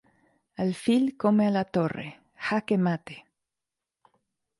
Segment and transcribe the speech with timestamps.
[0.63, 3.23] Alfil come a la torre ¡jaque mate!